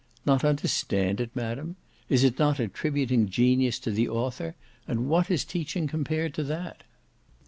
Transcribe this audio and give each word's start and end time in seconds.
"Not 0.25 0.43
understand 0.43 1.21
it, 1.21 1.29
madam? 1.35 1.75
Is 2.09 2.23
it 2.23 2.39
not 2.39 2.59
attributing 2.59 3.29
genius 3.29 3.77
to 3.81 3.91
the 3.91 4.09
author, 4.09 4.55
and 4.87 5.07
what 5.07 5.29
is 5.29 5.45
teaching 5.45 5.85
compared 5.85 6.33
to 6.33 6.43
that?" 6.43 6.81